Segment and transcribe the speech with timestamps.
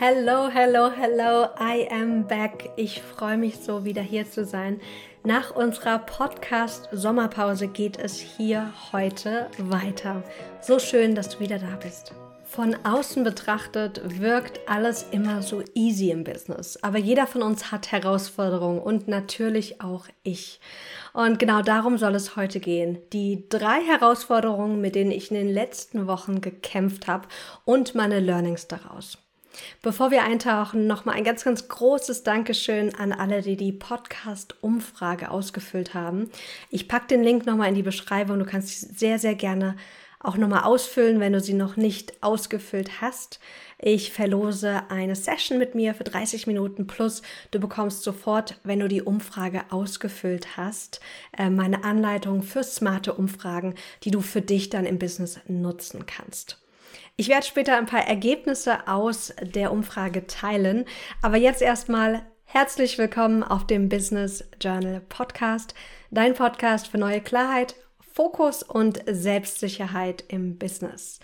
[0.00, 2.70] Hello, hello, hello, I am back.
[2.76, 4.80] Ich freue mich so, wieder hier zu sein.
[5.24, 10.22] Nach unserer Podcast-Sommerpause geht es hier heute weiter.
[10.60, 12.12] So schön, dass du wieder da bist.
[12.44, 17.90] Von außen betrachtet wirkt alles immer so easy im Business, aber jeder von uns hat
[17.90, 20.60] Herausforderungen und natürlich auch ich.
[21.12, 22.98] Und genau darum soll es heute gehen.
[23.12, 27.26] Die drei Herausforderungen, mit denen ich in den letzten Wochen gekämpft habe
[27.64, 29.18] und meine Learnings daraus.
[29.82, 35.94] Bevor wir eintauchen, nochmal ein ganz, ganz großes Dankeschön an alle, die die Podcast-Umfrage ausgefüllt
[35.94, 36.30] haben.
[36.70, 38.38] Ich packe den Link nochmal in die Beschreibung.
[38.38, 39.76] Du kannst sie sehr, sehr gerne
[40.20, 43.38] auch nochmal ausfüllen, wenn du sie noch nicht ausgefüllt hast.
[43.78, 47.22] Ich verlose eine Session mit mir für 30 Minuten plus.
[47.52, 51.00] Du bekommst sofort, wenn du die Umfrage ausgefüllt hast,
[51.36, 56.58] äh, meine Anleitung für smarte Umfragen, die du für dich dann im Business nutzen kannst.
[57.20, 60.84] Ich werde später ein paar Ergebnisse aus der Umfrage teilen,
[61.20, 65.74] aber jetzt erstmal herzlich willkommen auf dem Business Journal Podcast,
[66.12, 67.74] dein Podcast für neue Klarheit,
[68.14, 71.18] Fokus und Selbstsicherheit im Business.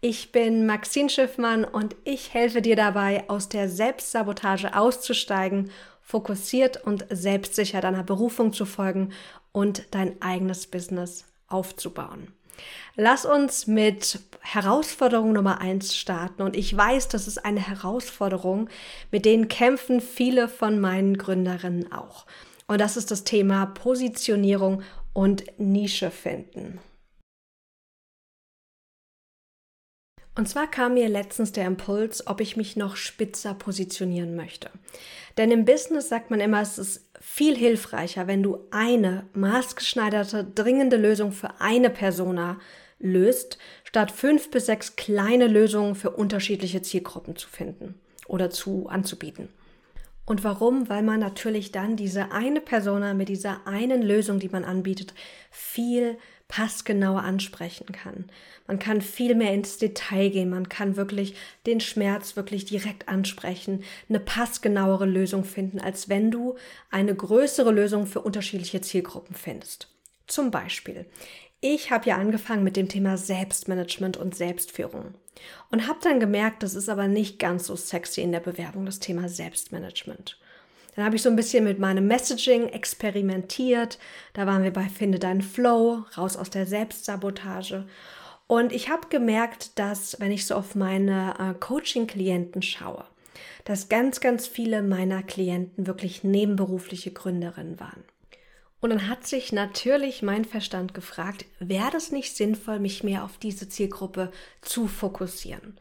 [0.00, 7.06] Ich bin Maxine Schiffmann und ich helfe dir dabei, aus der Selbstsabotage auszusteigen, fokussiert und
[7.10, 9.12] selbstsicher deiner Berufung zu folgen
[9.50, 12.32] und dein eigenes Business aufzubauen.
[12.96, 16.42] Lass uns mit Herausforderung Nummer eins starten.
[16.42, 18.68] Und ich weiß, das ist eine Herausforderung,
[19.10, 22.26] mit denen kämpfen viele von meinen Gründerinnen auch.
[22.66, 26.78] Und das ist das Thema Positionierung und Nische finden.
[30.36, 34.70] Und zwar kam mir letztens der Impuls, ob ich mich noch spitzer positionieren möchte.
[35.36, 40.96] Denn im Business sagt man immer, es ist viel hilfreicher, wenn du eine maßgeschneiderte, dringende
[40.96, 42.58] Lösung für eine Persona
[42.98, 47.94] löst, statt fünf bis sechs kleine Lösungen für unterschiedliche Zielgruppen zu finden
[48.26, 49.48] oder zu anzubieten.
[50.26, 50.88] Und warum?
[50.88, 55.12] Weil man natürlich dann diese eine Persona mit dieser einen Lösung, die man anbietet,
[55.50, 56.18] viel
[56.50, 58.28] passgenauer ansprechen kann.
[58.66, 63.84] Man kann viel mehr ins Detail gehen, man kann wirklich den Schmerz wirklich direkt ansprechen,
[64.08, 66.56] eine passgenauere Lösung finden, als wenn du
[66.90, 69.88] eine größere Lösung für unterschiedliche Zielgruppen findest.
[70.26, 71.06] Zum Beispiel,
[71.60, 75.14] ich habe ja angefangen mit dem Thema Selbstmanagement und Selbstführung
[75.70, 78.98] und habe dann gemerkt, das ist aber nicht ganz so sexy in der Bewerbung, das
[78.98, 80.39] Thema Selbstmanagement.
[80.94, 83.98] Dann habe ich so ein bisschen mit meinem Messaging experimentiert.
[84.32, 87.86] Da waren wir bei Finde deinen Flow, raus aus der Selbstsabotage.
[88.46, 93.04] Und ich habe gemerkt, dass wenn ich so auf meine äh, Coaching-Klienten schaue,
[93.64, 98.02] dass ganz, ganz viele meiner Klienten wirklich nebenberufliche Gründerinnen waren.
[98.80, 103.36] Und dann hat sich natürlich mein Verstand gefragt, wäre es nicht sinnvoll, mich mehr auf
[103.38, 105.76] diese Zielgruppe zu fokussieren?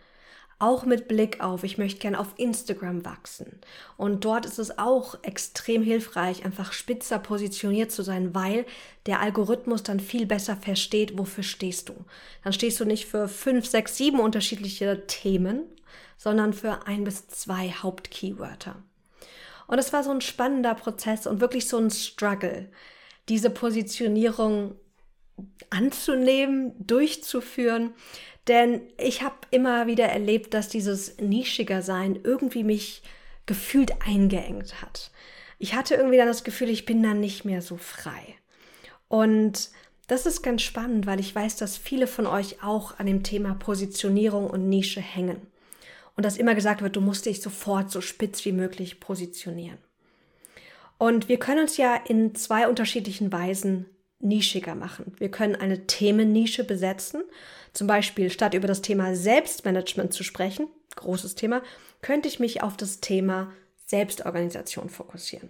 [0.61, 3.61] Auch mit Blick auf, ich möchte gerne auf Instagram wachsen.
[3.95, 8.65] Und dort ist es auch extrem hilfreich, einfach spitzer positioniert zu sein, weil
[9.05, 11.93] der Algorithmus dann viel besser versteht, wofür stehst du.
[12.43, 15.63] Dann stehst du nicht für fünf, sechs, sieben unterschiedliche Themen,
[16.17, 18.75] sondern für ein bis zwei Hauptkeywörter.
[19.67, 22.69] Und es war so ein spannender Prozess und wirklich so ein Struggle,
[23.29, 24.75] diese Positionierung
[25.69, 27.93] anzunehmen, durchzuführen.
[28.47, 33.03] Denn ich habe immer wieder erlebt, dass dieses nischiger Sein irgendwie mich
[33.45, 35.11] gefühlt eingeengt hat.
[35.57, 38.35] Ich hatte irgendwie dann das Gefühl, ich bin dann nicht mehr so frei.
[39.07, 39.69] Und
[40.07, 43.53] das ist ganz spannend, weil ich weiß, dass viele von euch auch an dem Thema
[43.53, 45.41] Positionierung und Nische hängen
[46.15, 49.77] und dass immer gesagt wird, du musst dich sofort so spitz wie möglich positionieren.
[50.97, 53.85] Und wir können uns ja in zwei unterschiedlichen Weisen
[54.19, 55.13] nischiger machen.
[55.17, 57.23] Wir können eine Themennische besetzen.
[57.73, 61.61] Zum Beispiel, statt über das Thema Selbstmanagement zu sprechen, großes Thema,
[62.01, 63.51] könnte ich mich auf das Thema
[63.85, 65.49] Selbstorganisation fokussieren.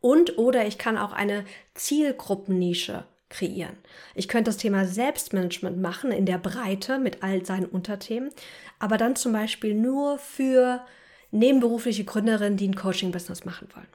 [0.00, 1.44] Und oder ich kann auch eine
[1.74, 3.76] Zielgruppennische kreieren.
[4.14, 8.30] Ich könnte das Thema Selbstmanagement machen in der Breite mit all seinen Unterthemen,
[8.78, 10.84] aber dann zum Beispiel nur für
[11.30, 13.88] nebenberufliche Gründerinnen, die ein Coaching-Business machen wollen.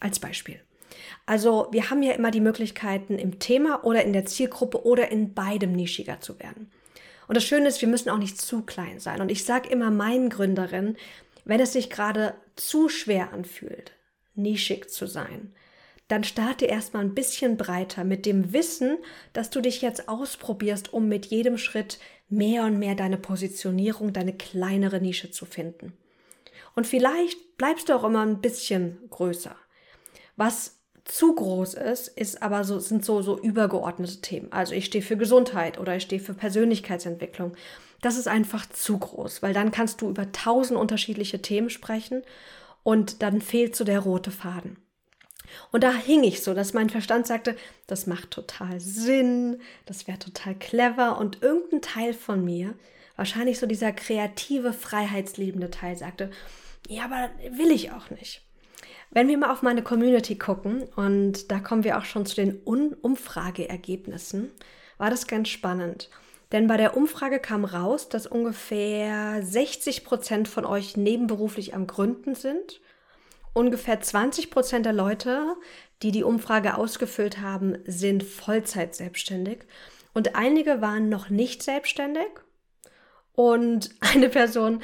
[0.00, 0.60] Als Beispiel.
[1.26, 5.34] Also wir haben ja immer die Möglichkeiten, im Thema oder in der Zielgruppe oder in
[5.34, 6.70] beidem nischiger zu werden.
[7.28, 9.20] Und das Schöne ist, wir müssen auch nicht zu klein sein.
[9.20, 10.96] Und ich sage immer meinen Gründerinnen,
[11.44, 13.92] wenn es sich gerade zu schwer anfühlt,
[14.34, 15.54] nischig zu sein,
[16.08, 18.98] dann starte erstmal ein bisschen breiter mit dem Wissen,
[19.32, 21.98] dass du dich jetzt ausprobierst, um mit jedem Schritt
[22.28, 25.94] mehr und mehr deine Positionierung, deine kleinere Nische zu finden.
[26.74, 29.56] Und vielleicht bleibst du auch immer ein bisschen größer.
[30.36, 34.52] Was zu groß ist, ist aber so, sind so, so übergeordnete Themen.
[34.52, 37.54] Also ich stehe für Gesundheit oder ich stehe für Persönlichkeitsentwicklung.
[38.00, 42.22] das ist einfach zu groß, weil dann kannst du über tausend unterschiedliche Themen sprechen
[42.82, 44.76] und dann fehlt so der rote Faden.
[45.70, 47.56] Und da hing ich so, dass mein Verstand sagte,
[47.86, 52.74] das macht total Sinn, das wäre total clever und irgendein Teil von mir,
[53.16, 56.30] wahrscheinlich so dieser kreative, freiheitsliebende Teil, sagte,
[56.88, 58.42] ja, aber will ich auch nicht.
[59.14, 62.60] Wenn wir mal auf meine Community gucken, und da kommen wir auch schon zu den
[62.66, 64.50] Un Umfrageergebnissen,
[64.96, 66.08] war das ganz spannend.
[66.50, 72.34] Denn bei der Umfrage kam raus, dass ungefähr 60 Prozent von euch nebenberuflich am Gründen
[72.34, 72.80] sind.
[73.52, 75.56] Ungefähr 20 Prozent der Leute,
[76.02, 79.66] die die Umfrage ausgefüllt haben, sind Vollzeit selbstständig.
[80.14, 82.28] Und einige waren noch nicht selbstständig.
[83.34, 84.82] Und eine Person,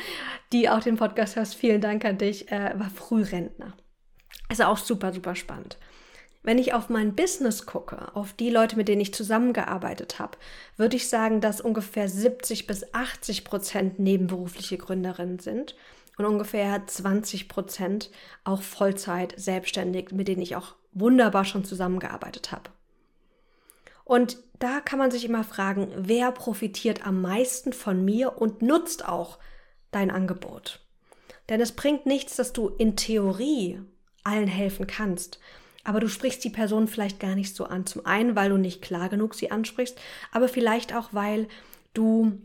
[0.53, 3.75] die auch den Podcast hört, vielen Dank an dich, äh, war Frührentner.
[4.49, 5.77] Also auch super, super spannend.
[6.43, 10.39] Wenn ich auf mein Business gucke, auf die Leute, mit denen ich zusammengearbeitet habe,
[10.77, 15.75] würde ich sagen, dass ungefähr 70 bis 80 Prozent nebenberufliche Gründerinnen sind
[16.17, 18.11] und ungefähr 20 Prozent
[18.45, 22.71] auch Vollzeit selbstständig, mit denen ich auch wunderbar schon zusammengearbeitet habe.
[24.05, 29.07] Und da kann man sich immer fragen, wer profitiert am meisten von mir und nutzt
[29.07, 29.39] auch
[29.91, 30.81] dein Angebot.
[31.49, 33.81] Denn es bringt nichts, dass du in Theorie
[34.29, 35.39] allen helfen kannst.
[35.85, 37.87] Aber du sprichst die Person vielleicht gar nicht so an.
[37.87, 39.99] Zum einen, weil du nicht klar genug sie ansprichst,
[40.33, 41.49] aber vielleicht auch, weil
[41.95, 42.39] du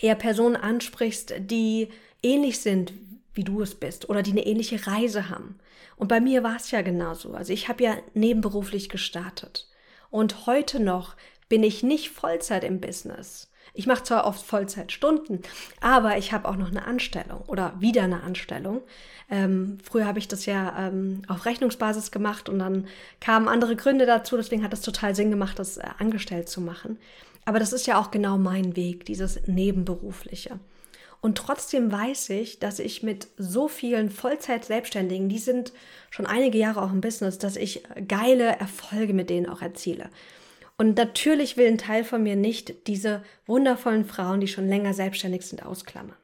[0.00, 1.88] eher Personen ansprichst, die
[2.22, 2.92] ähnlich sind,
[3.34, 5.58] wie du es bist oder die eine ähnliche Reise haben.
[5.96, 7.32] Und bei mir war es ja genauso.
[7.32, 9.68] Also ich habe ja nebenberuflich gestartet.
[10.10, 11.16] Und heute noch
[11.48, 13.50] bin ich nicht Vollzeit im Business.
[13.76, 15.42] Ich mache zwar oft Vollzeitstunden,
[15.80, 18.82] aber ich habe auch noch eine Anstellung oder wieder eine Anstellung.
[19.30, 22.86] Ähm, früher habe ich das ja ähm, auf Rechnungsbasis gemacht und dann
[23.20, 24.36] kamen andere Gründe dazu.
[24.36, 26.98] Deswegen hat es total Sinn gemacht, das äh, angestellt zu machen.
[27.44, 30.58] Aber das ist ja auch genau mein Weg, dieses Nebenberufliche.
[31.20, 35.72] Und trotzdem weiß ich, dass ich mit so vielen Vollzeit-Selbstständigen, die sind
[36.10, 40.08] schon einige Jahre auch im Business, dass ich geile Erfolge mit denen auch erziele.
[40.78, 45.46] Und natürlich will ein Teil von mir nicht diese wundervollen Frauen, die schon länger selbstständig
[45.46, 46.16] sind, ausklammern.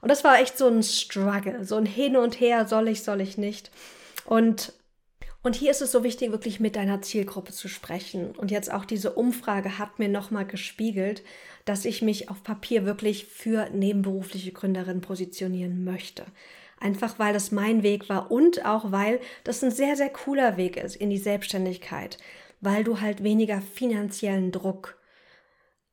[0.00, 3.20] Und das war echt so ein Struggle, so ein Hin und Her, soll ich, soll
[3.20, 3.70] ich nicht.
[4.26, 4.72] Und,
[5.42, 8.32] und hier ist es so wichtig, wirklich mit deiner Zielgruppe zu sprechen.
[8.32, 11.22] Und jetzt auch diese Umfrage hat mir nochmal gespiegelt,
[11.64, 16.26] dass ich mich auf Papier wirklich für nebenberufliche Gründerinnen positionieren möchte.
[16.78, 20.76] Einfach weil das mein Weg war und auch weil das ein sehr, sehr cooler Weg
[20.76, 22.18] ist in die Selbstständigkeit
[22.60, 24.98] weil du halt weniger finanziellen Druck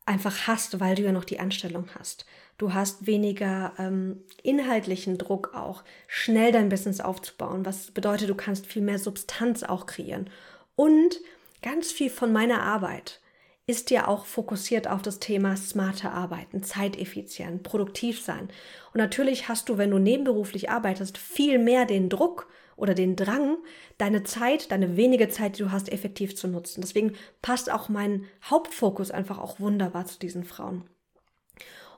[0.05, 2.25] einfach hast, weil du ja noch die Anstellung hast.
[2.57, 8.67] Du hast weniger ähm, inhaltlichen Druck auch, schnell dein Business aufzubauen, was bedeutet, du kannst
[8.67, 10.29] viel mehr Substanz auch kreieren.
[10.75, 11.19] Und
[11.61, 13.19] ganz viel von meiner Arbeit
[13.67, 18.49] ist ja auch fokussiert auf das Thema smarte Arbeiten, zeiteffizient, produktiv sein.
[18.93, 23.57] Und natürlich hast du, wenn du nebenberuflich arbeitest, viel mehr den Druck oder den Drang,
[23.97, 26.81] deine Zeit, deine wenige Zeit, die du hast, effektiv zu nutzen.
[26.81, 30.83] Deswegen passt auch mein Hauptfokus einfach auch wunderbar zu diesen Frauen.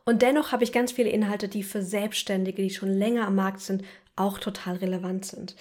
[0.06, 3.60] Und dennoch habe ich ganz viele Inhalte, die für Selbstständige, die schon länger am Markt
[3.60, 3.84] sind,
[4.16, 5.56] auch total relevant sind.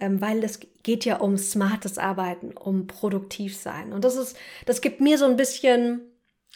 [0.00, 3.92] Ähm, weil es geht ja um smartes Arbeiten, um produktiv sein.
[3.92, 4.36] Und das ist,
[4.66, 6.02] das gibt mir so ein bisschen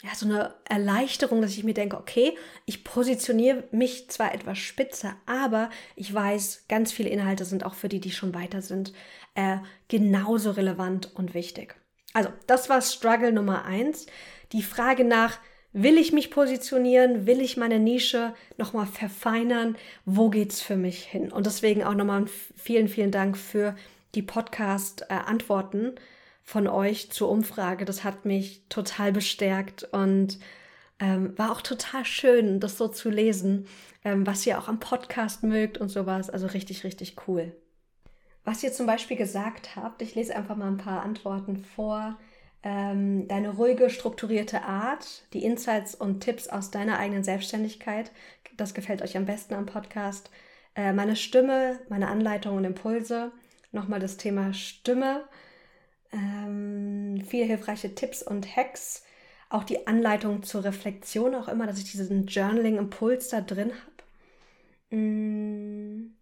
[0.03, 5.15] ja, so eine Erleichterung, dass ich mir denke, okay, ich positioniere mich zwar etwas spitzer,
[5.25, 8.91] aber ich weiß, ganz viele Inhalte sind auch für die, die schon weiter sind,
[9.35, 9.57] äh,
[9.87, 11.75] genauso relevant und wichtig.
[12.11, 14.05] Also, das war Struggle Nummer eins.
[14.51, 15.39] Die Frage nach,
[15.71, 17.25] will ich mich positionieren?
[17.25, 19.77] Will ich meine Nische nochmal verfeinern?
[20.03, 21.31] Wo geht's für mich hin?
[21.31, 22.25] Und deswegen auch nochmal
[22.57, 23.73] vielen, vielen Dank für
[24.15, 25.95] die Podcast-Antworten.
[25.95, 25.99] Äh,
[26.43, 27.85] von euch zur Umfrage.
[27.85, 30.39] Das hat mich total bestärkt und
[30.99, 33.67] ähm, war auch total schön, das so zu lesen,
[34.03, 36.29] ähm, was ihr auch am Podcast mögt und sowas.
[36.29, 37.55] Also richtig, richtig cool.
[38.43, 42.17] Was ihr zum Beispiel gesagt habt, ich lese einfach mal ein paar Antworten vor.
[42.61, 48.11] Ähm, deine ruhige, strukturierte Art, die Insights und Tipps aus deiner eigenen Selbstständigkeit,
[48.55, 50.29] das gefällt euch am besten am Podcast.
[50.75, 53.31] Äh, meine Stimme, meine Anleitungen und Impulse.
[53.71, 55.23] Nochmal das Thema Stimme
[56.13, 59.03] ähm, viele hilfreiche Tipps und Hacks,
[59.49, 64.97] auch die Anleitung zur Reflexion, auch immer, dass ich diesen Journaling-Impuls da drin habe.
[64.97, 66.15] Mm.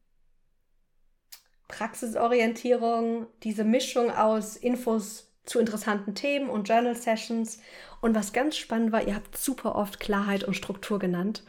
[1.67, 7.60] Praxisorientierung, diese Mischung aus Infos zu interessanten Themen und Journal Sessions.
[8.01, 11.43] Und was ganz spannend war, ihr habt super oft Klarheit und Struktur genannt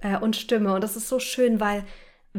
[0.00, 0.74] äh, und Stimme.
[0.74, 1.84] Und das ist so schön, weil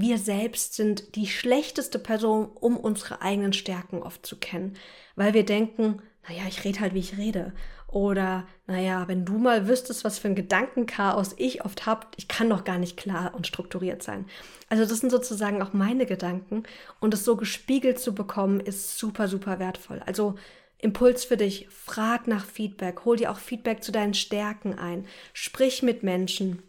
[0.01, 4.75] wir selbst sind die schlechteste Person, um unsere eigenen Stärken oft zu kennen,
[5.15, 7.53] weil wir denken, naja, ich rede halt, wie ich rede.
[7.88, 12.50] Oder, naja, wenn du mal wüsstest, was für ein Gedankenchaos ich oft habe, ich kann
[12.50, 14.25] doch gar nicht klar und strukturiert sein.
[14.70, 16.63] Also das sind sozusagen auch meine Gedanken
[17.00, 20.03] und es so gespiegelt zu bekommen, ist super, super wertvoll.
[20.06, 20.36] Also
[20.77, 25.82] Impuls für dich, frag nach Feedback, hol dir auch Feedback zu deinen Stärken ein, sprich
[25.82, 26.62] mit Menschen.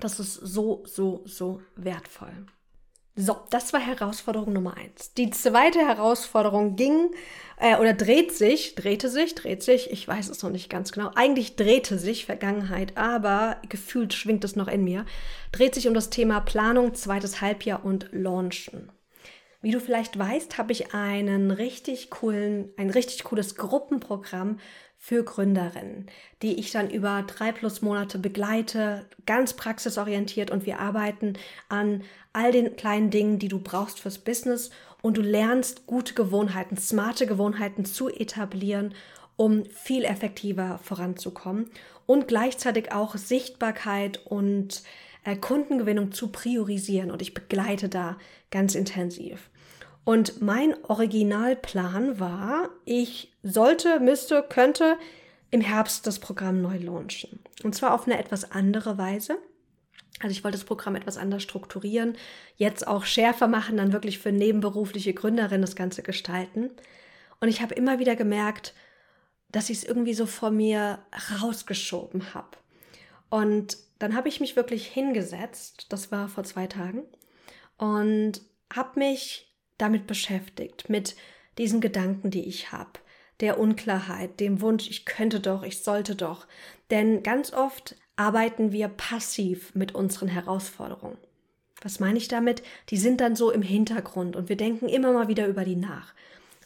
[0.00, 2.46] Das ist so, so, so wertvoll.
[3.20, 5.12] So, das war Herausforderung Nummer eins.
[5.14, 7.10] Die zweite Herausforderung ging
[7.58, 11.10] äh, oder dreht sich, drehte sich, dreht sich, ich weiß es noch nicht ganz genau.
[11.16, 15.04] Eigentlich drehte sich Vergangenheit, aber gefühlt schwingt es noch in mir.
[15.50, 18.92] Dreht sich um das Thema Planung, zweites Halbjahr und Launchen.
[19.62, 24.60] Wie du vielleicht weißt, habe ich einen richtig coolen, ein richtig cooles Gruppenprogramm
[25.00, 26.06] für Gründerinnen,
[26.42, 30.50] die ich dann über drei plus Monate begleite, ganz praxisorientiert.
[30.50, 31.34] Und wir arbeiten
[31.68, 32.02] an
[32.32, 34.70] all den kleinen Dingen, die du brauchst fürs Business.
[35.00, 38.92] Und du lernst gute Gewohnheiten, smarte Gewohnheiten zu etablieren,
[39.36, 41.70] um viel effektiver voranzukommen.
[42.04, 44.82] Und gleichzeitig auch Sichtbarkeit und
[45.24, 47.12] äh, Kundengewinnung zu priorisieren.
[47.12, 48.18] Und ich begleite da
[48.50, 49.48] ganz intensiv.
[50.08, 54.96] Und mein Originalplan war, ich sollte, müsste, könnte
[55.50, 57.40] im Herbst das Programm neu launchen.
[57.62, 59.36] Und zwar auf eine etwas andere Weise.
[60.20, 62.16] Also ich wollte das Programm etwas anders strukturieren,
[62.56, 66.70] jetzt auch schärfer machen, dann wirklich für nebenberufliche Gründerinnen das Ganze gestalten.
[67.40, 68.72] Und ich habe immer wieder gemerkt,
[69.50, 71.00] dass ich es irgendwie so vor mir
[71.42, 72.56] rausgeschoben habe.
[73.28, 77.02] Und dann habe ich mich wirklich hingesetzt, das war vor zwei Tagen,
[77.76, 78.40] und
[78.72, 79.47] habe mich
[79.78, 81.16] damit beschäftigt, mit
[81.56, 82.90] diesen Gedanken, die ich habe,
[83.40, 86.46] der Unklarheit, dem Wunsch, ich könnte doch, ich sollte doch.
[86.90, 91.18] Denn ganz oft arbeiten wir passiv mit unseren Herausforderungen.
[91.80, 92.62] Was meine ich damit?
[92.90, 96.12] Die sind dann so im Hintergrund und wir denken immer mal wieder über die nach,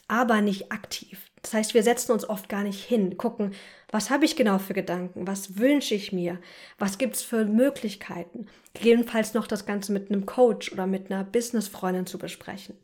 [0.07, 1.29] aber nicht aktiv.
[1.43, 3.51] Das heißt, wir setzen uns oft gar nicht hin, gucken,
[3.91, 6.39] was habe ich genau für Gedanken, was wünsche ich mir,
[6.79, 11.23] was gibt es für Möglichkeiten, gegebenenfalls noch das Ganze mit einem Coach oder mit einer
[11.23, 12.75] Businessfreundin zu besprechen.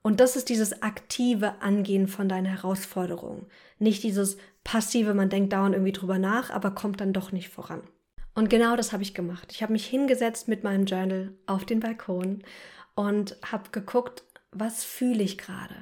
[0.00, 3.46] Und das ist dieses aktive Angehen von deinen Herausforderungen.
[3.78, 7.82] Nicht dieses passive, man denkt dauernd irgendwie drüber nach, aber kommt dann doch nicht voran.
[8.34, 9.50] Und genau das habe ich gemacht.
[9.50, 12.44] Ich habe mich hingesetzt mit meinem Journal auf den Balkon
[12.94, 15.74] und habe geguckt, was fühle ich gerade.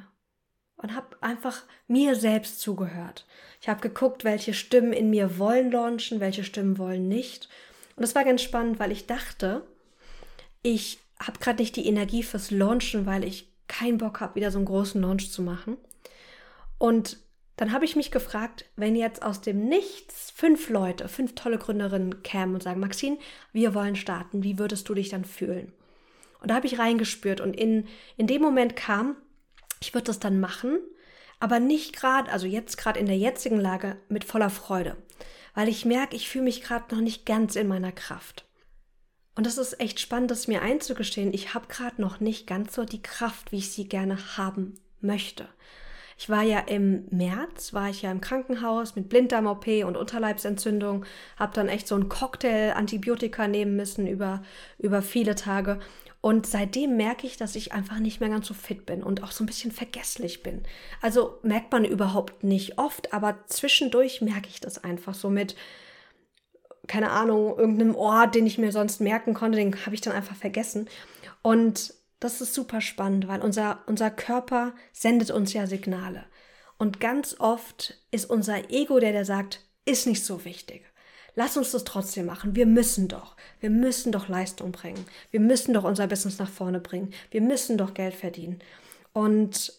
[0.76, 3.26] Und habe einfach mir selbst zugehört.
[3.61, 7.49] Ich habe geguckt, welche Stimmen in mir wollen launchen, welche Stimmen wollen nicht.
[7.97, 9.66] Und das war ganz spannend, weil ich dachte,
[10.62, 14.59] ich habe gerade nicht die Energie fürs Launchen, weil ich keinen Bock habe, wieder so
[14.59, 15.78] einen großen Launch zu machen.
[16.78, 17.18] Und
[17.56, 22.23] dann habe ich mich gefragt, wenn jetzt aus dem Nichts fünf Leute, fünf tolle Gründerinnen
[22.23, 23.18] kämen und sagen, Maxine,
[23.52, 25.73] wir wollen starten, wie würdest du dich dann fühlen?
[26.40, 29.16] Und da habe ich reingespürt und in, in dem Moment kam,
[29.80, 30.78] ich würde das dann machen,
[31.40, 34.97] aber nicht gerade, also jetzt gerade in der jetzigen Lage mit voller Freude,
[35.54, 38.47] weil ich merke, ich fühle mich gerade noch nicht ganz in meiner Kraft.
[39.35, 41.35] Und das ist echt spannend, das mir einzugestehen.
[41.35, 45.47] Ich habe gerade noch nicht ganz so die Kraft, wie ich sie gerne haben möchte.
[46.18, 51.04] Ich war ja im März, war ich ja im Krankenhaus mit Blinddarm-OP und Unterleibsentzündung,
[51.37, 54.42] habe dann echt so einen Cocktail Antibiotika nehmen müssen über,
[54.78, 55.78] über viele Tage.
[56.26, 59.30] Und seitdem merke ich, dass ich einfach nicht mehr ganz so fit bin und auch
[59.30, 60.64] so ein bisschen vergesslich bin.
[61.00, 65.54] Also merkt man überhaupt nicht oft, aber zwischendurch merke ich das einfach so mit,
[66.88, 70.35] keine Ahnung, irgendeinem Ort, den ich mir sonst merken konnte, den habe ich dann einfach
[70.35, 70.88] vergessen.
[71.42, 76.25] Und das ist super spannend, weil unser, unser Körper sendet uns ja Signale.
[76.76, 80.92] Und ganz oft ist unser Ego der, der sagt, ist nicht so wichtig.
[81.37, 82.57] Lass uns das trotzdem machen.
[82.57, 83.37] Wir müssen doch.
[83.61, 85.05] Wir müssen doch Leistung bringen.
[85.31, 87.12] Wir müssen doch unser Business nach vorne bringen.
[87.31, 88.59] Wir müssen doch Geld verdienen.
[89.12, 89.75] Und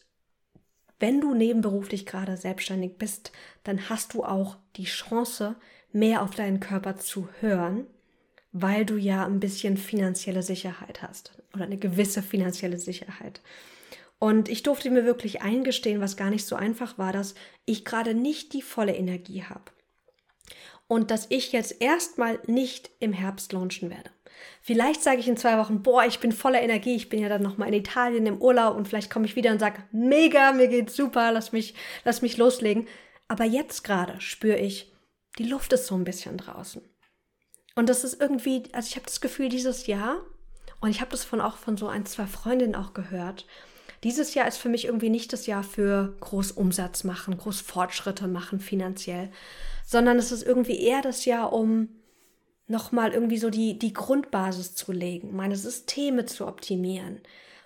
[1.00, 3.32] wenn du nebenberuflich gerade selbstständig bist,
[3.64, 5.56] dann hast du auch die Chance,
[5.92, 7.88] mehr auf deinen Körper zu hören,
[8.52, 13.42] weil du ja ein bisschen finanzielle Sicherheit hast oder eine gewisse finanzielle Sicherheit.
[14.20, 17.36] Und ich durfte mir wirklich eingestehen, was gar nicht so einfach war, dass
[17.66, 19.72] ich gerade nicht die volle Energie habe.
[20.88, 24.10] Und dass ich jetzt erstmal nicht im Herbst launchen werde.
[24.62, 27.42] Vielleicht sage ich in zwei Wochen, boah, ich bin voller Energie, ich bin ja dann
[27.42, 30.96] nochmal in Italien im Urlaub und vielleicht komme ich wieder und sage, mega, mir geht's
[30.96, 32.88] super, lass mich, lass mich loslegen.
[33.28, 34.94] Aber jetzt gerade spüre ich,
[35.38, 36.82] die Luft ist so ein bisschen draußen.
[37.76, 40.22] Und das ist irgendwie, also ich habe das Gefühl, dieses Jahr,
[40.80, 43.46] und ich habe das von auch von so ein, zwei Freundinnen auch gehört,
[44.04, 48.28] dieses Jahr ist für mich irgendwie nicht das Jahr für groß Umsatz machen, groß Fortschritte
[48.28, 49.32] machen finanziell,
[49.88, 51.88] sondern es ist irgendwie eher das Jahr, um
[52.68, 57.22] nochmal irgendwie so die, die Grundbasis zu legen, meine Systeme zu optimieren,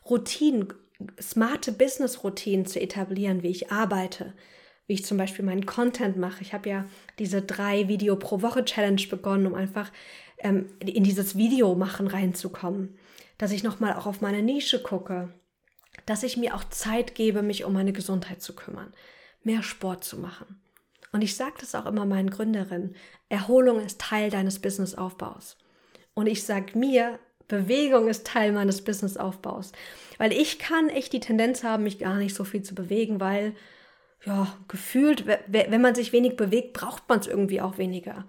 [0.07, 0.71] Routinen,
[1.19, 4.33] smarte Business-Routinen zu etablieren, wie ich arbeite,
[4.85, 6.43] wie ich zum Beispiel meinen Content mache.
[6.43, 6.85] Ich habe ja
[7.17, 9.91] diese drei Video pro Woche Challenge begonnen, um einfach
[10.37, 12.99] ähm, in dieses Video machen reinzukommen.
[13.39, 15.33] Dass ich nochmal auch auf meine Nische gucke.
[16.05, 18.93] Dass ich mir auch Zeit gebe, mich um meine Gesundheit zu kümmern.
[19.43, 20.61] Mehr Sport zu machen.
[21.11, 22.95] Und ich sage das auch immer meinen Gründerinnen.
[23.29, 25.57] Erholung ist Teil deines Businessaufbaus.
[26.13, 29.73] Und ich sage mir, Bewegung ist Teil meines Businessaufbaus.
[30.17, 33.53] Weil ich kann echt die Tendenz haben, mich gar nicht so viel zu bewegen, weil,
[34.25, 38.25] ja, gefühlt, wenn man sich wenig bewegt, braucht man es irgendwie auch weniger.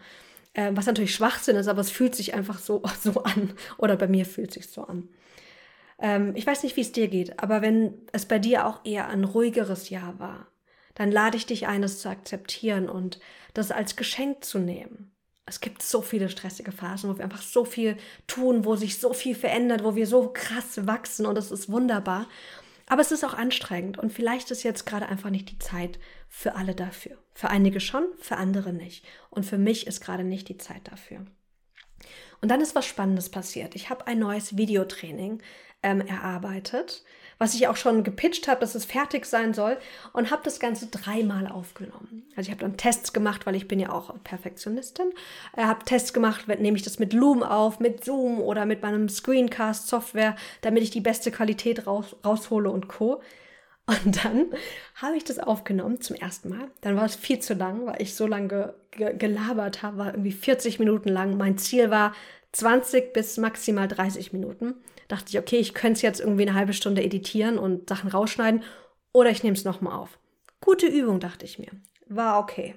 [0.54, 3.52] Äh, was natürlich Schwachsinn ist, aber es fühlt sich einfach so, so an.
[3.78, 5.08] Oder bei mir fühlt sich so an.
[6.00, 9.08] Ähm, ich weiß nicht, wie es dir geht, aber wenn es bei dir auch eher
[9.08, 10.48] ein ruhigeres Jahr war,
[10.94, 13.20] dann lade ich dich ein, das zu akzeptieren und
[13.54, 15.12] das als Geschenk zu nehmen.
[15.44, 17.96] Es gibt so viele stressige Phasen, wo wir einfach so viel
[18.26, 22.28] tun, wo sich so viel verändert, wo wir so krass wachsen und es ist wunderbar.
[22.86, 26.54] Aber es ist auch anstrengend und vielleicht ist jetzt gerade einfach nicht die Zeit für
[26.54, 27.16] alle dafür.
[27.34, 29.04] Für einige schon, für andere nicht.
[29.30, 31.24] Und für mich ist gerade nicht die Zeit dafür.
[32.40, 33.74] Und dann ist was Spannendes passiert.
[33.76, 35.42] Ich habe ein neues Videotraining
[35.82, 37.04] ähm, erarbeitet
[37.42, 39.76] was ich auch schon gepitcht habe, dass es fertig sein soll
[40.12, 42.22] und habe das Ganze dreimal aufgenommen.
[42.36, 45.06] Also ich habe dann Tests gemacht, weil ich bin ja auch Perfektionistin.
[45.56, 49.08] Ich habe Tests gemacht, nehme ich das mit Loom auf, mit Zoom oder mit meinem
[49.08, 53.20] Screencast-Software, damit ich die beste Qualität raus, raushole und Co.
[53.86, 54.46] Und dann
[54.94, 56.70] habe ich das aufgenommen zum ersten Mal.
[56.80, 60.30] Dann war es viel zu lang, weil ich so lange ge gelabert habe, war irgendwie
[60.30, 61.36] 40 Minuten lang.
[61.36, 62.14] Mein Ziel war
[62.52, 64.76] 20 bis maximal 30 Minuten
[65.12, 68.62] dachte ich, okay, ich könnte es jetzt irgendwie eine halbe Stunde editieren und Sachen rausschneiden
[69.12, 70.18] oder ich nehme es nochmal auf.
[70.60, 71.70] Gute Übung, dachte ich mir.
[72.06, 72.74] War okay.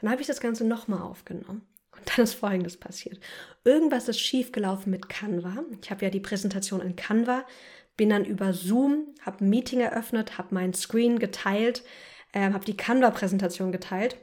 [0.00, 1.66] Dann habe ich das Ganze nochmal aufgenommen.
[1.96, 3.18] Und dann ist Folgendes passiert.
[3.64, 5.64] Irgendwas ist schiefgelaufen mit Canva.
[5.82, 7.44] Ich habe ja die Präsentation in Canva,
[7.96, 11.82] bin dann über Zoom, habe ein Meeting eröffnet, habe meinen Screen geteilt,
[12.32, 14.16] äh, habe die Canva-Präsentation geteilt.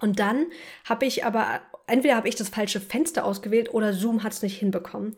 [0.00, 0.46] Und dann
[0.84, 4.58] habe ich aber, entweder habe ich das falsche Fenster ausgewählt oder Zoom hat es nicht
[4.58, 5.16] hinbekommen.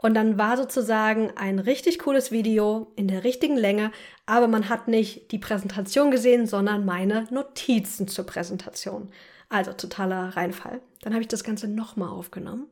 [0.00, 3.90] Und dann war sozusagen ein richtig cooles Video in der richtigen Länge,
[4.26, 9.10] aber man hat nicht die Präsentation gesehen, sondern meine Notizen zur Präsentation.
[9.48, 10.80] Also totaler Reinfall.
[11.02, 12.68] Dann habe ich das Ganze nochmal aufgenommen.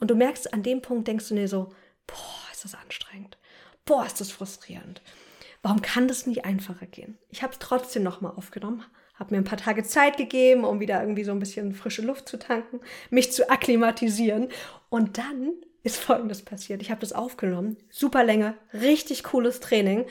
[0.00, 1.70] Und du merkst, an dem Punkt denkst du dir so,
[2.06, 3.38] boah, ist das anstrengend.
[3.84, 5.00] Boah, ist das frustrierend.
[5.62, 7.18] Warum kann das nicht einfacher gehen?
[7.30, 11.00] Ich habe es trotzdem nochmal aufgenommen, habe mir ein paar Tage Zeit gegeben, um wieder
[11.00, 12.80] irgendwie so ein bisschen frische Luft zu tanken,
[13.10, 14.48] mich zu akklimatisieren.
[14.88, 15.52] Und dann
[15.88, 16.82] ist Folgendes passiert.
[16.82, 20.06] Ich habe das aufgenommen, super Länge, richtig cooles Training.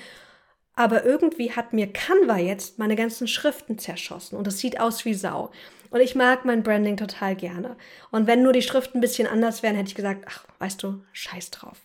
[0.76, 5.14] Aber irgendwie hat mir Canva jetzt meine ganzen Schriften zerschossen und es sieht aus wie
[5.14, 5.52] Sau.
[5.90, 7.78] Und ich mag mein Branding total gerne.
[8.12, 11.02] Und wenn nur die Schriften ein bisschen anders wären, hätte ich gesagt, ach, weißt du,
[11.14, 11.78] scheiß drauf.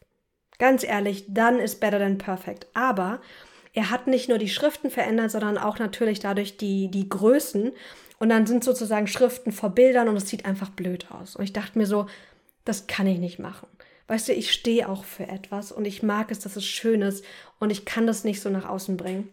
[0.58, 2.66] Ganz ehrlich, dann ist better than perfect.
[2.74, 3.20] Aber
[3.72, 7.72] er hat nicht nur die Schriften verändert, sondern auch natürlich dadurch die, die Größen.
[8.18, 11.36] Und dann sind sozusagen Schriften vor Bildern und es sieht einfach blöd aus.
[11.36, 12.06] Und ich dachte mir so,
[12.64, 13.66] das kann ich nicht machen.
[14.12, 17.24] Weißt du, ich stehe auch für etwas und ich mag es, dass es schön ist
[17.60, 19.32] und ich kann das nicht so nach außen bringen,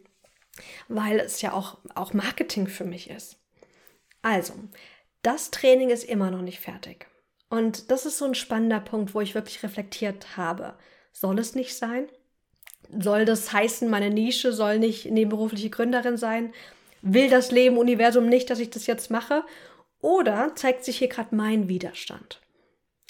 [0.87, 3.41] weil es ja auch, auch Marketing für mich ist.
[4.21, 4.53] Also,
[5.21, 7.07] das Training ist immer noch nicht fertig.
[7.49, 10.75] Und das ist so ein spannender Punkt, wo ich wirklich reflektiert habe.
[11.11, 12.07] Soll es nicht sein?
[12.97, 16.53] Soll das heißen, meine Nische soll nicht nebenberufliche Gründerin sein?
[17.01, 19.43] Will das Leben, Universum nicht, dass ich das jetzt mache?
[19.99, 22.39] Oder zeigt sich hier gerade mein Widerstand?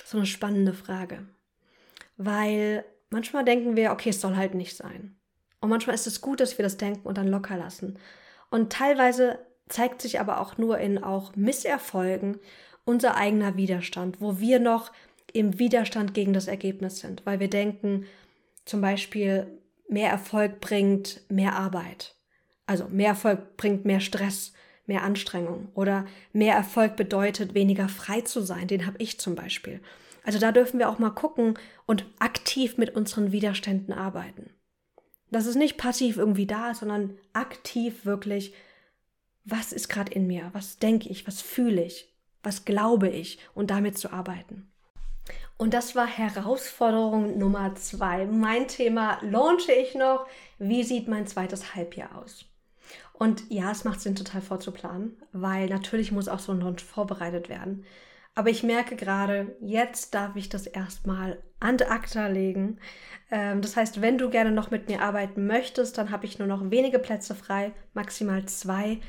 [0.04, 1.28] So eine spannende Frage.
[2.22, 5.16] Weil manchmal denken wir, okay, es soll halt nicht sein.
[5.62, 7.98] Und manchmal ist es gut, dass wir das denken und dann locker lassen.
[8.52, 12.40] Und teilweise zeigt sich aber auch nur in auch Misserfolgen
[12.84, 14.92] unser eigener Widerstand, wo wir noch
[15.32, 18.06] im Widerstand gegen das Ergebnis sind, weil wir denken,
[18.66, 19.48] zum Beispiel,
[19.88, 22.16] mehr Erfolg bringt mehr Arbeit.
[22.66, 24.52] Also mehr Erfolg bringt mehr Stress,
[24.86, 28.68] mehr Anstrengung oder mehr Erfolg bedeutet weniger frei zu sein.
[28.68, 29.80] Den habe ich zum Beispiel.
[30.30, 34.52] Also da dürfen wir auch mal gucken und aktiv mit unseren Widerständen arbeiten.
[35.32, 38.54] Das ist nicht passiv irgendwie da, sondern aktiv wirklich,
[39.44, 42.13] was ist gerade in mir, was denke ich, was fühle ich,
[42.44, 44.72] was glaube ich und damit zu arbeiten.
[45.58, 48.28] Und das war Herausforderung Nummer zwei.
[48.28, 50.28] Mein Thema launche ich noch.
[50.60, 52.46] Wie sieht mein zweites Halbjahr aus?
[53.13, 57.50] Und ja, es macht Sinn, total vorzuplanen, weil natürlich muss auch so ein Launch vorbereitet
[57.50, 57.84] werden.
[58.39, 62.80] Aber ich merke gerade, jetzt darf ich das erstmal an acta legen.
[63.32, 66.47] Ähm, das heißt, wenn du gerne noch mit mir arbeiten möchtest, dann habe ich nur
[66.47, 68.99] noch wenige Plätze frei, maximal zwei,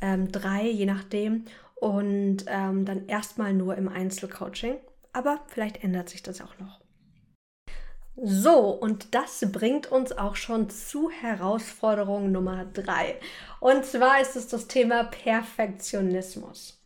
[0.00, 1.44] ähm, drei, je nachdem.
[1.76, 4.74] Und ähm, dann erstmal nur im Einzelcoaching.
[5.12, 6.80] Aber vielleicht ändert sich das auch noch.
[8.16, 13.20] So, und das bringt uns auch schon zu Herausforderung Nummer drei.
[13.60, 16.79] Und zwar ist es das Thema Perfektionismus.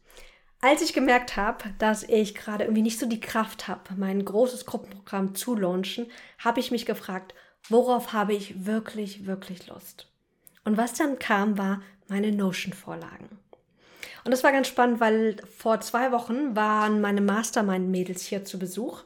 [0.64, 4.64] Als ich gemerkt habe, dass ich gerade irgendwie nicht so die Kraft habe, mein großes
[4.64, 6.06] Gruppenprogramm zu launchen,
[6.38, 7.34] habe ich mich gefragt,
[7.68, 10.10] worauf habe ich wirklich, wirklich Lust?
[10.64, 13.28] Und was dann kam, war meine Notion-Vorlagen.
[14.24, 19.02] Und das war ganz spannend, weil vor zwei Wochen waren meine Mastermind-Mädels hier zu Besuch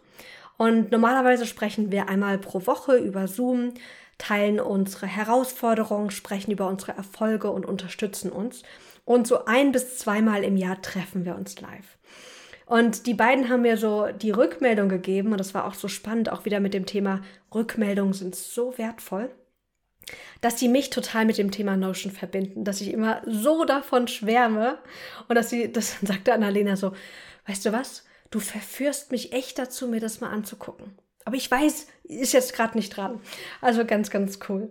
[0.58, 3.74] und normalerweise sprechen wir einmal pro Woche über Zoom,
[4.16, 8.62] teilen unsere Herausforderungen, sprechen über unsere Erfolge und unterstützen uns.
[9.08, 11.96] Und so ein bis zweimal im Jahr treffen wir uns live.
[12.66, 16.30] Und die beiden haben mir so die Rückmeldung gegeben und das war auch so spannend,
[16.30, 17.22] auch wieder mit dem Thema
[17.54, 19.30] Rückmeldungen sind so wertvoll,
[20.42, 24.76] dass sie mich total mit dem Thema Notion verbinden, dass ich immer so davon schwärme
[25.26, 26.92] und dass sie, das sagte Annalena so,
[27.46, 30.98] weißt du was, du verführst mich echt dazu, mir das mal anzugucken.
[31.24, 33.20] Aber ich weiß, ist jetzt gerade nicht dran.
[33.62, 34.70] Also ganz, ganz cool.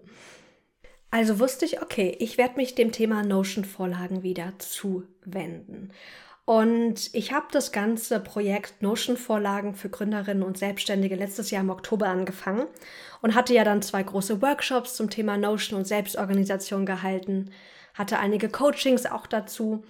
[1.10, 5.92] Also wusste ich, okay, ich werde mich dem Thema Notion-Vorlagen wieder zuwenden.
[6.46, 12.08] Und ich habe das ganze Projekt Notion-Vorlagen für Gründerinnen und Selbstständige letztes Jahr im Oktober
[12.08, 12.68] angefangen
[13.22, 17.52] und hatte ja dann zwei große Workshops zum Thema Notion und Selbstorganisation gehalten,
[17.94, 19.84] hatte einige Coachings auch dazu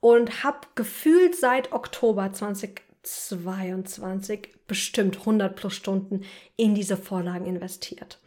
[0.00, 6.22] und habe gefühlt seit Oktober 20 22 bestimmt 100 plus Stunden
[6.56, 8.18] in diese Vorlagen investiert.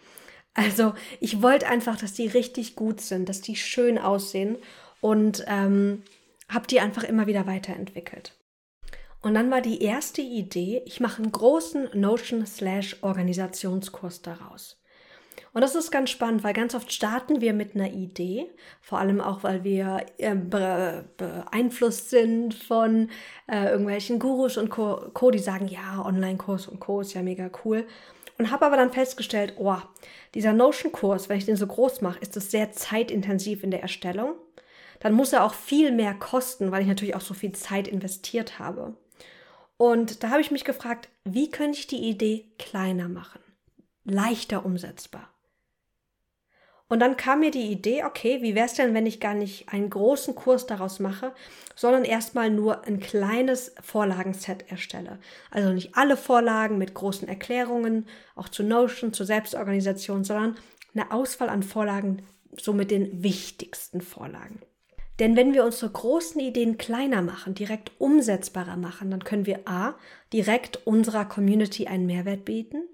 [0.60, 4.58] Also ich wollte einfach, dass die richtig gut sind, dass die schön aussehen
[5.00, 6.04] und ähm,
[6.50, 8.34] habe die einfach immer wieder weiterentwickelt.
[9.22, 14.76] Und dann war die erste Idee, ich mache einen großen Notion-Organisationskurs daraus.
[15.54, 18.50] Und das ist ganz spannend, weil ganz oft starten wir mit einer Idee,
[18.82, 23.10] vor allem auch, weil wir äh, beeinflusst sind von
[23.48, 27.50] äh, irgendwelchen Gurus und Co, Co, die sagen, ja, Online-Kurs und Co ist ja mega
[27.64, 27.88] cool.
[28.40, 29.76] Und habe aber dann festgestellt, oh,
[30.34, 34.36] dieser Notion-Kurs, wenn ich den so groß mache, ist es sehr zeitintensiv in der Erstellung.
[35.02, 38.58] Dann muss er auch viel mehr kosten, weil ich natürlich auch so viel Zeit investiert
[38.58, 38.96] habe.
[39.76, 43.42] Und da habe ich mich gefragt, wie könnte ich die Idee kleiner machen,
[44.06, 45.30] leichter umsetzbar?
[46.90, 49.70] Und dann kam mir die Idee, okay, wie wäre es denn, wenn ich gar nicht
[49.72, 51.34] einen großen Kurs daraus mache,
[51.76, 55.20] sondern erstmal nur ein kleines Vorlagenset erstelle.
[55.52, 60.58] Also nicht alle Vorlagen mit großen Erklärungen, auch zu Notion, zur Selbstorganisation, sondern
[60.96, 62.24] eine Auswahl an Vorlagen,
[62.60, 64.60] so mit den wichtigsten Vorlagen.
[65.20, 69.94] Denn wenn wir unsere großen Ideen kleiner machen, direkt umsetzbarer machen, dann können wir A,
[70.34, 72.90] direkt unserer Community einen Mehrwert bieten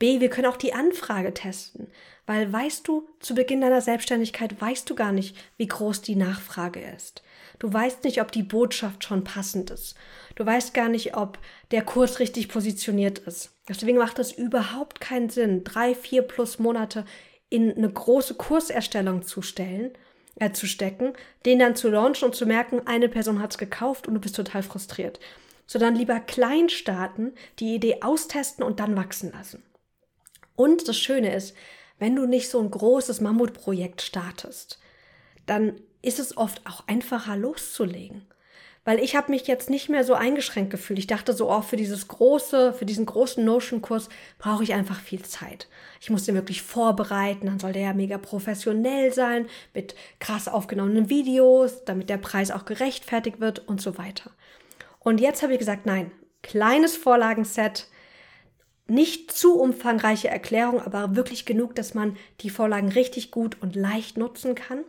[0.00, 1.86] B, wir können auch die Anfrage testen,
[2.26, 6.80] weil weißt du, zu Beginn deiner Selbstständigkeit weißt du gar nicht, wie groß die Nachfrage
[6.96, 7.22] ist.
[7.58, 9.94] Du weißt nicht, ob die Botschaft schon passend ist.
[10.36, 11.38] Du weißt gar nicht, ob
[11.70, 13.52] der Kurs richtig positioniert ist.
[13.68, 17.04] Deswegen macht es überhaupt keinen Sinn, drei, vier plus Monate
[17.50, 19.90] in eine große Kurserstellung zu stellen,
[20.36, 21.12] äh, zu stecken,
[21.44, 24.36] den dann zu launchen und zu merken, eine Person hat es gekauft und du bist
[24.36, 25.20] total frustriert.
[25.66, 29.62] Sondern lieber klein starten, die Idee austesten und dann wachsen lassen.
[30.56, 31.54] Und das Schöne ist,
[31.98, 34.78] wenn du nicht so ein großes Mammutprojekt startest,
[35.46, 38.26] dann ist es oft auch einfacher loszulegen.
[38.84, 40.98] Weil ich habe mich jetzt nicht mehr so eingeschränkt gefühlt.
[40.98, 44.08] Ich dachte so, oh, für dieses große, für diesen großen Notion-Kurs
[44.38, 45.68] brauche ich einfach viel Zeit.
[46.00, 51.10] Ich muss den wirklich vorbereiten, dann soll der ja mega professionell sein, mit krass aufgenommenen
[51.10, 54.30] Videos, damit der Preis auch gerechtfertigt wird und so weiter.
[54.98, 56.10] Und jetzt habe ich gesagt, nein,
[56.42, 57.86] kleines Vorlagenset,
[58.90, 64.18] nicht zu umfangreiche Erklärung, aber wirklich genug, dass man die Vorlagen richtig gut und leicht
[64.18, 64.84] nutzen kann.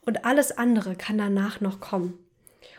[0.00, 2.18] Und alles andere kann danach noch kommen.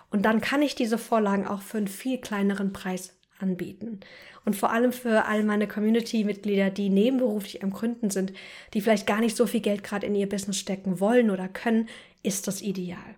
[0.09, 3.99] Und dann kann ich diese Vorlagen auch für einen viel kleineren Preis anbieten.
[4.43, 8.33] Und vor allem für all meine Community-Mitglieder, die nebenberuflich am Gründen sind,
[8.73, 11.87] die vielleicht gar nicht so viel Geld gerade in ihr Business stecken wollen oder können,
[12.23, 13.15] ist das ideal.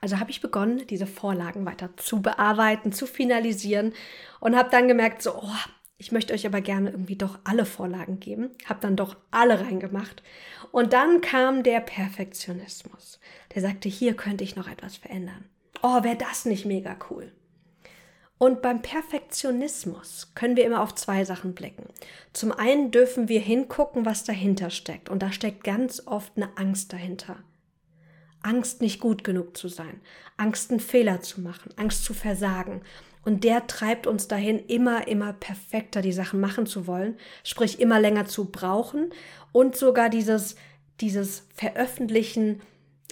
[0.00, 3.92] Also habe ich begonnen, diese Vorlagen weiter zu bearbeiten, zu finalisieren
[4.40, 8.20] und habe dann gemerkt, so, oh, ich möchte euch aber gerne irgendwie doch alle Vorlagen
[8.20, 8.50] geben.
[8.66, 10.22] Hab dann doch alle reingemacht.
[10.72, 13.20] Und dann kam der Perfektionismus.
[13.54, 15.44] Der sagte, hier könnte ich noch etwas verändern.
[15.82, 17.30] Oh, wäre das nicht mega cool.
[18.38, 21.86] Und beim Perfektionismus können wir immer auf zwei Sachen blicken.
[22.32, 25.08] Zum einen dürfen wir hingucken, was dahinter steckt.
[25.08, 27.36] Und da steckt ganz oft eine Angst dahinter.
[28.42, 30.00] Angst, nicht gut genug zu sein,
[30.36, 32.82] Angst, einen Fehler zu machen, Angst zu versagen.
[33.24, 37.98] Und der treibt uns dahin, immer, immer perfekter die Sachen machen zu wollen, sprich immer
[38.00, 39.10] länger zu brauchen
[39.52, 40.56] und sogar dieses,
[41.00, 42.60] dieses Veröffentlichen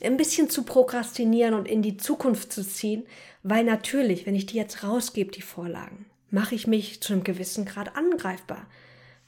[0.03, 3.05] ein bisschen zu prokrastinieren und in die Zukunft zu ziehen,
[3.43, 7.65] weil natürlich, wenn ich die jetzt rausgebe, die Vorlagen, mache ich mich zu einem gewissen
[7.65, 8.67] Grad angreifbar.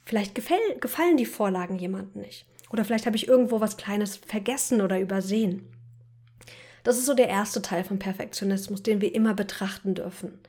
[0.03, 2.45] Vielleicht gefäll, gefallen die Vorlagen jemandem nicht.
[2.71, 5.67] Oder vielleicht habe ich irgendwo was Kleines vergessen oder übersehen.
[6.83, 10.39] Das ist so der erste Teil von Perfektionismus, den wir immer betrachten dürfen.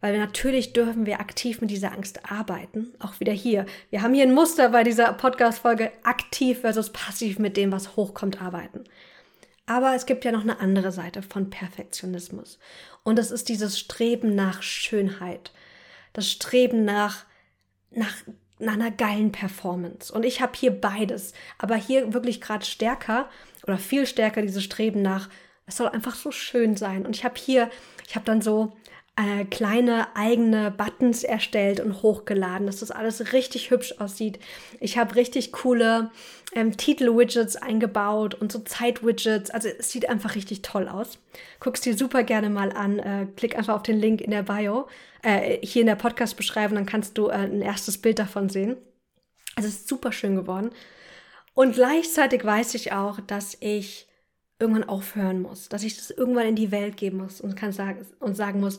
[0.00, 2.92] Weil natürlich dürfen wir aktiv mit dieser Angst arbeiten.
[3.00, 3.66] Auch wieder hier.
[3.90, 8.40] Wir haben hier ein Muster bei dieser Podcast-Folge aktiv versus passiv mit dem, was hochkommt,
[8.40, 8.84] arbeiten.
[9.66, 12.58] Aber es gibt ja noch eine andere Seite von Perfektionismus.
[13.02, 15.52] Und das ist dieses Streben nach Schönheit.
[16.12, 17.26] Das Streben nach,
[17.90, 18.14] nach,
[18.58, 20.12] nach einer geilen Performance.
[20.12, 21.34] Und ich habe hier beides.
[21.58, 23.28] Aber hier wirklich gerade stärker
[23.64, 25.28] oder viel stärker dieses Streben nach,
[25.66, 27.04] es soll einfach so schön sein.
[27.04, 27.68] Und ich habe hier,
[28.06, 28.74] ich habe dann so
[29.18, 34.38] äh, kleine eigene Buttons erstellt und hochgeladen, dass das alles richtig hübsch aussieht.
[34.78, 36.12] Ich habe richtig coole
[36.54, 39.50] ähm, Titel-Widgets eingebaut und so Zeit-Widgets.
[39.50, 41.18] Also es sieht einfach richtig toll aus.
[41.58, 43.00] Guck's dir super gerne mal an.
[43.00, 44.86] Äh, klick einfach auf den Link in der Bio,
[45.22, 48.76] äh, hier in der Podcast-Beschreibung, dann kannst du äh, ein erstes Bild davon sehen.
[49.56, 50.70] Also es ist super schön geworden.
[51.54, 54.06] Und gleichzeitig weiß ich auch, dass ich
[54.60, 58.06] irgendwann aufhören muss, dass ich das irgendwann in die Welt geben muss und kann sagen
[58.20, 58.78] und sagen muss,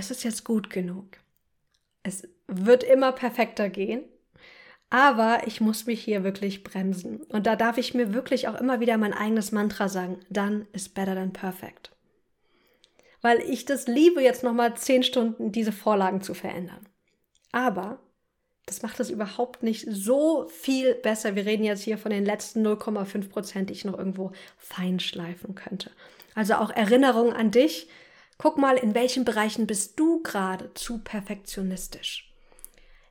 [0.00, 1.06] es ist jetzt gut genug.
[2.02, 4.02] Es wird immer perfekter gehen,
[4.88, 7.22] aber ich muss mich hier wirklich bremsen.
[7.24, 10.88] Und da darf ich mir wirklich auch immer wieder mein eigenes Mantra sagen, done is
[10.88, 11.92] better than perfect.
[13.20, 16.86] Weil ich das liebe, jetzt nochmal zehn Stunden diese Vorlagen zu verändern.
[17.52, 18.00] Aber
[18.64, 21.34] das macht es überhaupt nicht so viel besser.
[21.36, 25.90] Wir reden jetzt hier von den letzten 0,5 Prozent, die ich noch irgendwo feinschleifen könnte.
[26.34, 27.88] Also auch Erinnerung an dich,
[28.42, 32.32] Guck mal, in welchen Bereichen bist du gerade zu perfektionistisch?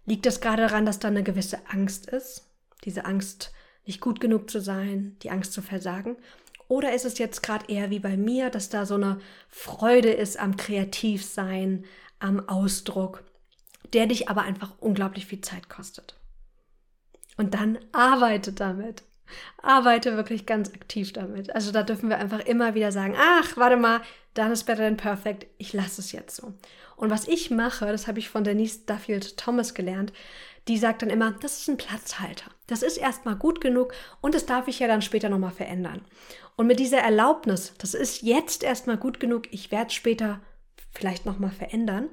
[0.07, 2.49] Liegt das gerade daran, dass da eine gewisse Angst ist?
[2.83, 3.53] Diese Angst,
[3.85, 6.17] nicht gut genug zu sein, die Angst zu versagen?
[6.67, 10.39] Oder ist es jetzt gerade eher wie bei mir, dass da so eine Freude ist
[10.39, 11.85] am Kreativsein,
[12.17, 13.23] am Ausdruck,
[13.93, 16.19] der dich aber einfach unglaublich viel Zeit kostet?
[17.37, 19.03] Und dann arbeite damit
[19.61, 21.53] arbeite wirklich ganz aktiv damit.
[21.53, 24.01] Also da dürfen wir einfach immer wieder sagen, ach, warte mal,
[24.33, 26.53] dann ist better than perfect, ich lasse es jetzt so.
[26.95, 30.13] Und was ich mache, das habe ich von Denise Duffield Thomas gelernt,
[30.67, 32.51] die sagt dann immer, das ist ein Platzhalter.
[32.67, 36.01] Das ist erstmal gut genug und das darf ich ja dann später nochmal verändern.
[36.55, 40.41] Und mit dieser Erlaubnis, das ist jetzt erstmal gut genug, ich werde später
[40.91, 42.09] vielleicht nochmal verändern,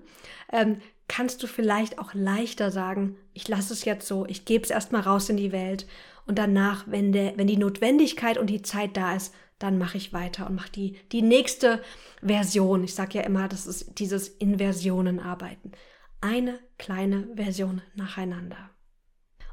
[0.52, 4.70] ähm, kannst du vielleicht auch leichter sagen, ich lasse es jetzt so, ich gebe es
[4.70, 5.86] erstmal raus in die Welt
[6.26, 10.12] und danach, wenn, der, wenn die Notwendigkeit und die Zeit da ist, dann mache ich
[10.12, 11.82] weiter und mache die, die nächste
[12.20, 12.84] Version.
[12.84, 15.72] Ich sage ja immer, das ist dieses Inversionenarbeiten.
[16.20, 18.70] Eine kleine Version nacheinander.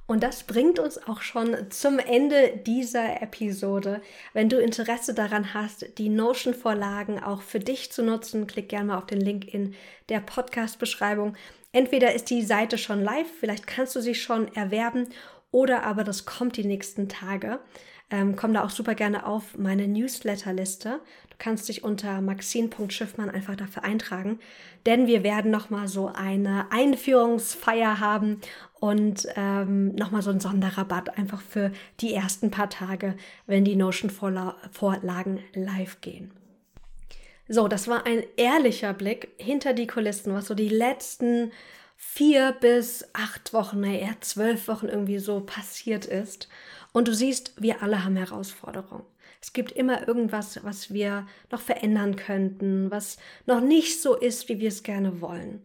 [0.06, 4.02] Und das bringt uns auch schon zum Ende dieser Episode.
[4.34, 8.98] Wenn du Interesse daran hast, die Notion-Vorlagen auch für dich zu nutzen, klick gerne mal
[8.98, 9.76] auf den Link in
[10.10, 11.38] der Podcast-Beschreibung.
[11.72, 15.08] Entweder ist die Seite schon live, vielleicht kannst du sie schon erwerben
[15.54, 17.60] oder aber das kommt die nächsten Tage.
[18.10, 21.00] Ähm, komm da auch super gerne auf meine Newsletterliste.
[21.30, 24.39] Du kannst dich unter maxine.schiffmann einfach dafür eintragen,
[24.86, 28.42] denn wir werden nochmal so eine Einführungsfeier haben
[28.80, 33.16] und ähm, nochmal so einen Sonderrabatt einfach für die ersten paar Tage,
[33.48, 36.32] wenn die Notion-Vorlagen live gehen.
[37.48, 41.52] So, das war ein ehrlicher Blick hinter die Kulissen, was so die letzten
[42.06, 46.48] vier bis acht Wochen, naja, zwölf Wochen irgendwie so passiert ist.
[46.92, 49.06] Und du siehst, wir alle haben Herausforderungen.
[49.42, 54.60] Es gibt immer irgendwas, was wir noch verändern könnten, was noch nicht so ist, wie
[54.60, 55.63] wir es gerne wollen.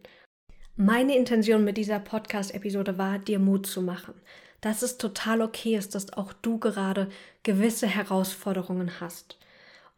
[0.75, 4.15] Meine Intention mit dieser Podcast-Episode war, dir Mut zu machen,
[4.61, 7.09] dass es total okay ist, dass auch du gerade
[7.43, 9.37] gewisse Herausforderungen hast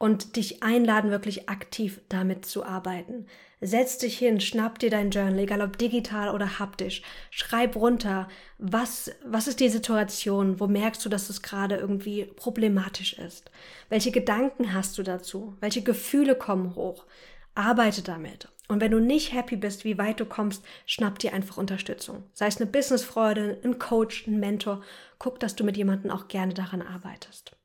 [0.01, 3.27] und dich einladen, wirklich aktiv damit zu arbeiten.
[3.59, 7.03] Setz dich hin, schnapp dir dein Journal, egal ob digital oder haptisch.
[7.29, 10.59] Schreib runter, was, was ist die Situation?
[10.59, 13.51] Wo merkst du, dass es gerade irgendwie problematisch ist?
[13.89, 15.55] Welche Gedanken hast du dazu?
[15.59, 17.05] Welche Gefühle kommen hoch?
[17.53, 18.47] Arbeite damit.
[18.69, 22.23] Und wenn du nicht happy bist, wie weit du kommst, schnapp dir einfach Unterstützung.
[22.33, 24.81] Sei es eine Businessfreude, ein Coach, ein Mentor.
[25.19, 27.55] Guck, dass du mit jemandem auch gerne daran arbeitest.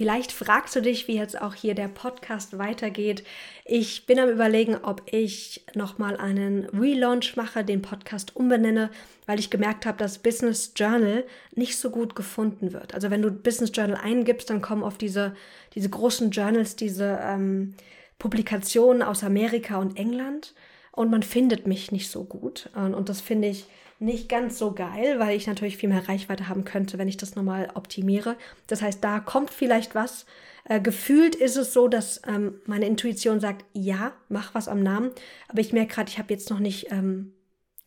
[0.00, 3.22] Vielleicht fragst du dich, wie jetzt auch hier der Podcast weitergeht.
[3.66, 8.88] Ich bin am überlegen, ob ich nochmal einen Relaunch mache, den Podcast umbenenne,
[9.26, 12.94] weil ich gemerkt habe, dass Business Journal nicht so gut gefunden wird.
[12.94, 15.34] Also wenn du Business Journal eingibst, dann kommen auf diese,
[15.74, 17.74] diese großen Journals, diese ähm,
[18.18, 20.54] Publikationen aus Amerika und England
[20.92, 22.70] und man findet mich nicht so gut.
[22.74, 23.66] Und das finde ich
[24.00, 27.36] nicht ganz so geil, weil ich natürlich viel mehr Reichweite haben könnte, wenn ich das
[27.36, 28.36] nochmal optimiere.
[28.66, 30.24] Das heißt, da kommt vielleicht was.
[30.64, 35.10] Äh, gefühlt ist es so, dass ähm, meine Intuition sagt, ja, mach was am Namen.
[35.48, 37.34] Aber ich merke gerade, ich habe jetzt noch nicht ähm,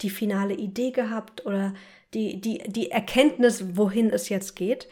[0.02, 1.74] die finale Idee gehabt oder
[2.14, 4.88] die, die, die Erkenntnis, wohin es jetzt geht.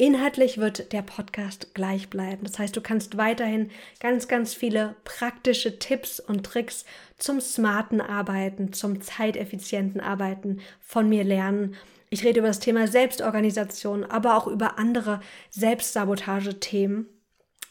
[0.00, 2.44] Inhaltlich wird der Podcast gleich bleiben.
[2.44, 6.86] Das heißt, du kannst weiterhin ganz, ganz viele praktische Tipps und Tricks
[7.18, 11.76] zum smarten Arbeiten, zum zeiteffizienten Arbeiten von mir lernen.
[12.08, 17.06] Ich rede über das Thema Selbstorganisation, aber auch über andere Selbstsabotage-Themen,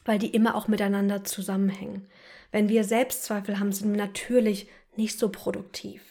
[0.06, 2.06] weil die immer auch miteinander zusammenhängen.
[2.52, 6.09] Wenn wir Selbstzweifel haben, sind wir natürlich nicht so produktiv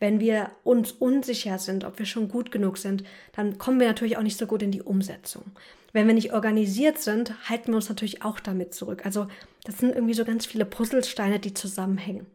[0.00, 4.16] wenn wir uns unsicher sind, ob wir schon gut genug sind, dann kommen wir natürlich
[4.16, 5.44] auch nicht so gut in die Umsetzung.
[5.92, 9.04] Wenn wir nicht organisiert sind, halten wir uns natürlich auch damit zurück.
[9.04, 9.28] Also
[9.64, 12.26] das sind irgendwie so ganz viele Puzzlesteine, die zusammenhängen.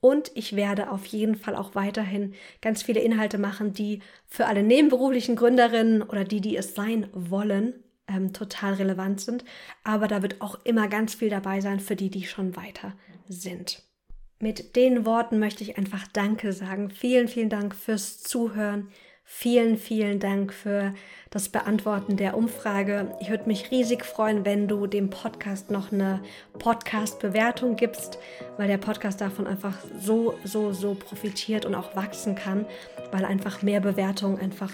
[0.00, 4.62] Und ich werde auf jeden Fall auch weiterhin ganz viele Inhalte machen, die für alle
[4.62, 7.72] nebenberuflichen Gründerinnen oder die, die es sein wollen,
[8.06, 9.44] ähm, total relevant sind.
[9.82, 12.92] Aber da wird auch immer ganz viel dabei sein für die, die schon weiter
[13.28, 13.82] sind.
[14.40, 16.90] Mit den Worten möchte ich einfach Danke sagen.
[16.90, 18.88] Vielen, vielen Dank fürs Zuhören.
[19.26, 20.92] Vielen, vielen Dank für
[21.30, 23.16] das Beantworten der Umfrage.
[23.20, 26.20] Ich würde mich riesig freuen, wenn du dem Podcast noch eine
[26.58, 28.18] Podcast-Bewertung gibst,
[28.58, 32.66] weil der Podcast davon einfach so, so, so profitiert und auch wachsen kann,
[33.12, 34.72] weil einfach mehr Bewertungen einfach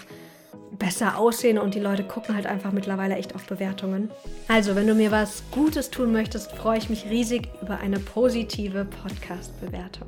[0.77, 4.09] besser aussehen und die Leute gucken halt einfach mittlerweile echt auf Bewertungen.
[4.47, 8.85] Also, wenn du mir was Gutes tun möchtest, freue ich mich riesig über eine positive
[8.85, 10.07] Podcast-Bewertung.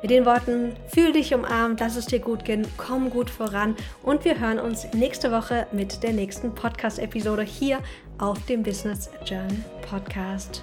[0.00, 4.24] Mit den Worten, fühl dich umarmt, lass es dir gut gehen, komm gut voran und
[4.24, 7.80] wir hören uns nächste Woche mit der nächsten Podcast-Episode hier
[8.18, 10.62] auf dem Business Journal Podcast.